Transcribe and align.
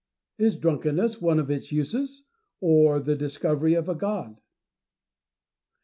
Is 0.39 0.57
drunkenness 0.57 1.21
one 1.21 1.37
of 1.37 1.51
its 1.51 1.71
uses, 1.71 2.23
or 2.59 2.99
the 2.99 3.15
dis 3.15 3.37
covery 3.37 3.77
of 3.77 3.87
a 3.87 3.93
god? 3.93 4.41